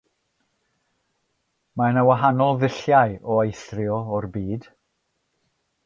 [1.81, 4.71] Mae yna wahanol ddulliau o eithrio o'r byd.